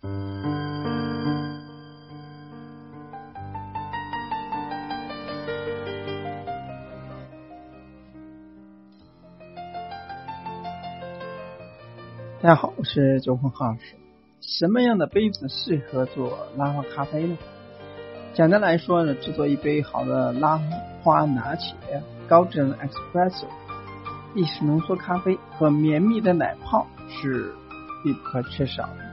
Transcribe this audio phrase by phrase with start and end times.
[0.00, 0.10] 大
[12.42, 13.96] 家好，我是九峰老师。
[14.40, 17.36] 什么样的杯子适合做拉花咖啡呢？
[18.34, 20.60] 简单来说呢，制作一杯好的拉
[21.02, 21.74] 花拿铁、
[22.28, 23.46] 高质量 espresso、
[24.36, 27.52] 意式浓缩咖啡和绵密的奶泡是
[28.04, 29.07] 必不可缺少的。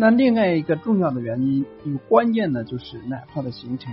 [0.00, 3.92] 那另外一个重要的原因与关键呢，就是奶泡的形成。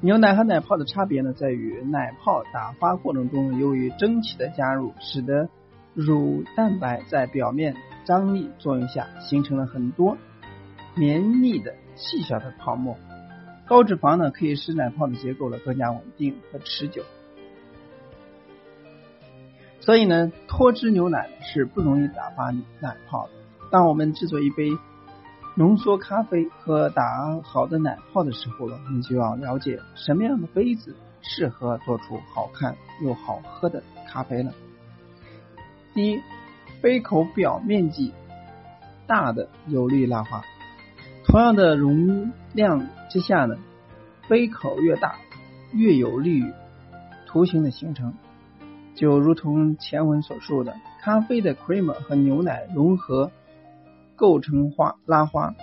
[0.00, 5.50] 牛奶和奶泡的差别呢，在于奶泡打发过程中，由于蒸汽的加入，使得
[5.92, 10.16] 乳蛋白在表面张力作用下，形成了很多
[10.96, 12.96] 绵密的细小的泡沫。
[13.66, 17.02] 高脂肪呢，可以使奶泡的结构呢更加稳定和持久。
[19.80, 23.39] 所以呢，脱脂牛奶是不容易打发奶泡的。
[23.70, 24.70] 当我们制作一杯。
[25.56, 34.52] 浓缩咖啡和打好的奶泡的时候呢，你就要了解什么样的杯子适合做出好看又好喝的咖啡了。
[35.92, 36.20] 第一，
[36.80, 38.14] 杯口表面积
[39.08, 40.40] 大的有利拉花。
[41.26, 43.58] 同样的容量之下呢，
[44.28, 45.16] 杯口越大，
[45.72, 46.50] 越有利于
[47.26, 48.14] 图形的形成。
[48.94, 53.32] 就如同前文所述的，咖啡的 creamer 和牛奶融合。
[54.20, 55.54] 构成花拉花，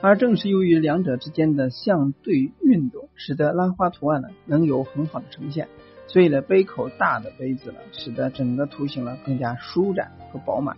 [0.00, 5.66] 而正是由于两者之间的相对运动，使得拉花图案呢能有很好的呈现。
[6.06, 10.76] 所以呢，杯口大的杯子呢，使得整个图形呢更加舒展和饱满。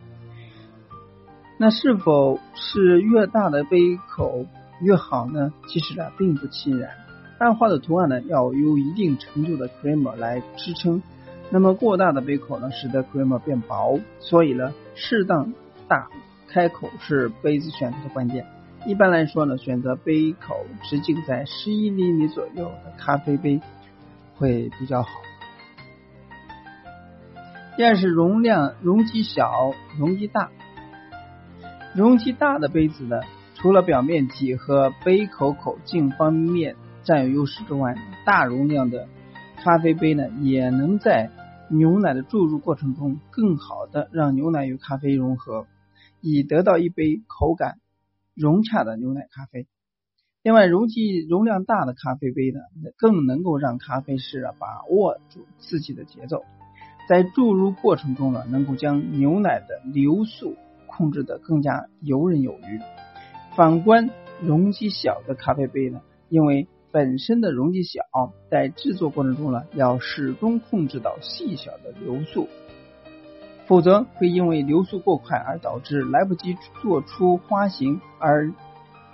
[1.58, 4.46] 那是否是越大的杯口
[4.80, 5.52] 越好呢？
[5.68, 6.92] 其实呢，并不尽然。
[7.38, 11.02] 拉花的图案呢，要有一定程度的 creamer 来支撑。
[11.50, 14.00] 那么过大的杯口呢，使得 creamer 变薄。
[14.18, 15.52] 所以呢，适当。
[15.88, 16.08] 大
[16.48, 18.46] 开口是杯子选择的关键。
[18.84, 23.60] 一般来说呢，选择杯口直径在十一厘米左右的咖啡杯
[24.34, 25.08] 会比较好。
[27.76, 30.50] 第二是容量容积小、容积大。
[31.94, 33.20] 容积大的杯子呢，
[33.54, 37.94] 除了表面积和杯口口径方面占有优势之外，
[38.26, 39.06] 大容量的
[39.62, 41.30] 咖啡杯呢，也能在
[41.70, 45.66] 牛奶的注入过程中更好的让牛奶与咖啡融合。
[46.22, 47.78] 以得到一杯口感
[48.34, 49.66] 融洽的牛奶咖啡。
[50.42, 52.60] 另外，容积容量大的咖啡杯呢，
[52.96, 56.42] 更能够让咖啡师啊把握住自己的节奏，
[57.08, 60.56] 在注入过程中呢，能够将牛奶的流速
[60.86, 62.80] 控制的更加游刃有余。
[63.54, 64.10] 反观
[64.40, 68.00] 容积小的咖啡杯呢，因为本身的容积小，
[68.50, 72.48] 在制作过程中呢，要始终控制到细小的流速。
[73.66, 78.52] 否则会因为流速过快而导致来不及做出花型，而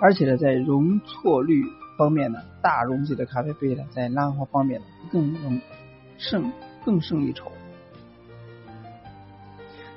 [0.00, 1.62] 而且呢，在容错率
[1.96, 4.80] 方面呢，大容积的咖啡杯呢，在拉花方面，
[5.12, 5.60] 更能
[6.16, 6.52] 胜
[6.84, 7.50] 更胜一筹。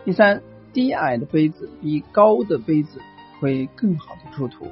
[0.03, 0.41] 第三，
[0.73, 3.00] 低矮的杯子比高的杯子
[3.40, 4.67] 会更好的出图。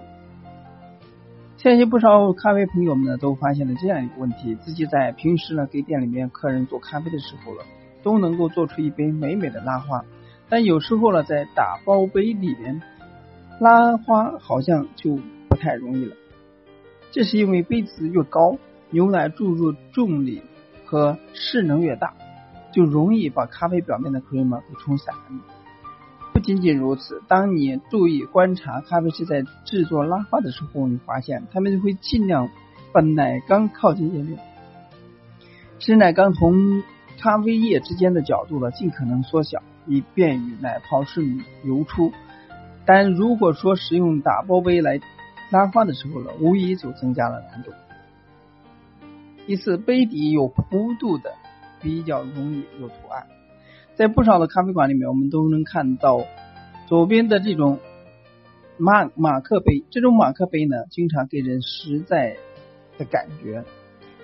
[1.58, 7.64] 相信不少咖啡朋友们呢，都发现了这样一个问题：自己在平时呢，给店里面客人做咖啡的时候了。
[8.04, 10.06] 都能够做出一杯美美的拉花，
[10.50, 12.82] 但有时候呢，在打包杯里面
[13.60, 16.16] 拉花好像就不太容易了。
[17.12, 18.58] 这是因为杯子越高，
[18.90, 20.42] 牛奶注入重力
[20.86, 22.14] 和势能越大，
[22.72, 25.16] 就容易把咖啡表面的 cream 给冲散。
[26.32, 32.50] 不仅仅如此，当你注意观察咖啡师在制作拉花的时候，你发现他们会尽量
[32.94, 34.40] 把奶缸靠近液面，
[35.80, 36.84] 使奶缸从
[37.22, 42.12] 咖啡液之间的角度呢，尽可能缩小，以便于奶泡顺利流出。
[42.86, 45.00] 但如果说使用打包杯来
[45.52, 47.72] 拉花的时候呢，无疑就增加了难度。
[49.46, 51.34] 第四，杯底有弧度的
[51.82, 53.28] 比较容易有图案。
[53.96, 56.22] 在不少的咖啡馆里面，我们都能看到
[56.88, 57.80] 左边的这种
[58.78, 62.38] 马马克杯，这种马克杯呢，经常给人实在
[62.98, 63.66] 的感觉。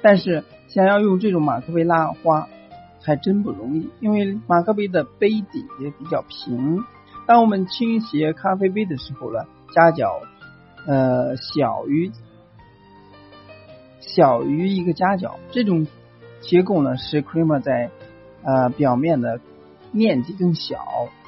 [0.01, 2.47] 但是想要用这种马克杯拉花，
[3.05, 6.83] 还真不容易，因为马克杯的杯底也比较平。
[7.27, 10.21] 当我们倾斜咖啡杯的时候呢，夹角
[10.87, 12.11] 呃小于
[13.99, 15.87] 小于一个夹角，这种
[16.41, 17.91] 结构呢使 creamer 在
[18.43, 19.39] 呃表面的
[19.91, 20.77] 面积更小，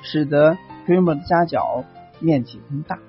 [0.02, 0.58] 使得
[0.88, 1.84] creamer 的夹角
[2.20, 3.00] 面积更大。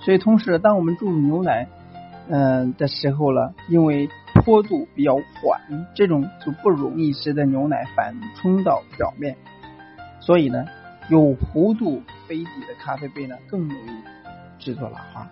[0.00, 1.68] 所以同时，当我们注入牛奶
[2.28, 4.08] 嗯的时候呢，因为
[4.46, 9.36] 坡度比较缓，这种就不容易使得牛奶反冲到表面。
[10.20, 10.64] 所以呢，
[11.10, 13.90] 有弧度杯底的咖啡杯呢，更容易
[14.60, 15.28] 制作拉花。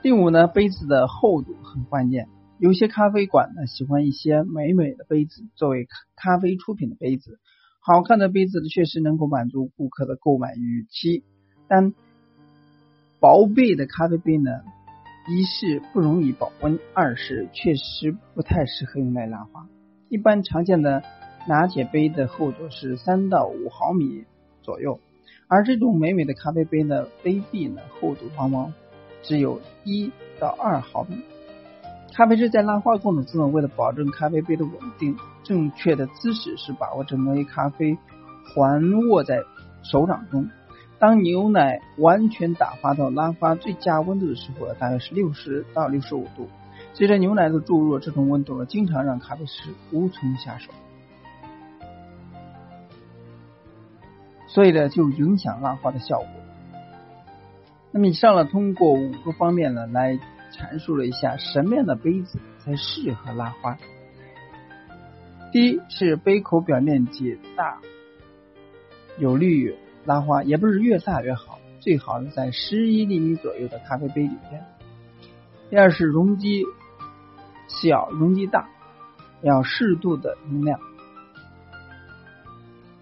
[0.00, 2.28] 第五呢，杯子的厚度很关键。
[2.60, 7.40] 有些咖啡馆呢，喜欢一些美美的杯子作为咖啡出品的杯子。
[7.80, 11.24] 好看的杯子确实能够满足顾客的购买预期，
[11.66, 11.94] 但
[13.26, 14.52] 薄背的咖啡杯呢，
[15.26, 19.66] 一是不容易保温，二是确实不太适合用来拉花。
[20.08, 21.02] 一般常见的
[21.48, 24.26] 拿铁杯的厚度是三到五毫米
[24.62, 25.00] 左右，
[25.48, 28.72] 而这种美美的咖啡杯呢，杯壁呢厚度往往。
[29.24, 31.16] 只有一到二毫米。
[32.14, 37.98] 咖啡师在拉花过程中，为了保证咖啡杯的稳定，正确的姿势是把握整杯咖啡
[38.54, 39.42] 环握在
[39.82, 40.48] 手掌中。
[40.98, 46.48] 当牛奶完全打发到拉花最佳温度的时候，大约是六十到六十五度。
[46.94, 50.70] 随着牛奶的注入，这种温度呢，经常让咖啡师无从下手，
[54.46, 56.28] 所以呢，就影响拉花的效果。
[57.90, 60.18] 那么以上呢，通过五个方面呢，来
[60.50, 63.76] 阐述了一下什么样的杯子才适合拉花。
[65.52, 67.78] 第一是杯口表面积大，
[69.18, 69.74] 有利于
[70.06, 74.64] 拉花，也不是越大越好，最好是在十一厘米左右的咖啡杯里边。
[75.68, 76.64] 第二是容积
[77.66, 78.68] 小，容积大，
[79.42, 80.78] 要适度的容量，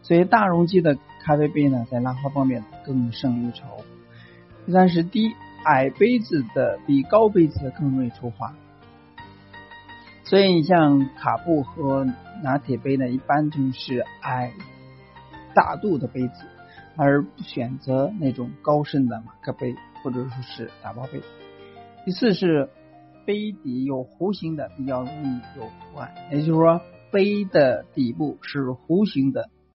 [0.02, 3.66] 所以大容积的咖啡杯呢，在拉花方面更胜一筹。
[4.64, 5.34] 第三是低
[5.64, 8.54] 矮杯子的比高杯子的更容易出花，
[10.24, 12.06] 所以你像卡布和
[12.42, 14.54] 拿铁杯呢，一般就是矮
[15.54, 16.46] 大度的杯子，
[16.96, 21.20] 而不选择那种高深的马克杯或者说是打包杯。
[22.04, 22.68] 第四是
[23.24, 26.80] 杯底有弧形的比较容易有图案，也就是说
[27.10, 29.48] 杯的底部是弧形的